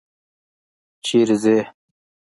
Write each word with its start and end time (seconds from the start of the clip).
چیري 1.05 1.35
ځې؟ 1.43 1.57